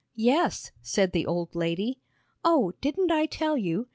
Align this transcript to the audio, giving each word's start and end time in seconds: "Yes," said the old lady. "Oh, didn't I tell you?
"Yes," 0.15 0.71
said 0.81 1.11
the 1.11 1.27
old 1.27 1.53
lady. 1.53 1.99
"Oh, 2.43 2.73
didn't 2.81 3.11
I 3.11 3.27
tell 3.27 3.55
you? 3.55 3.87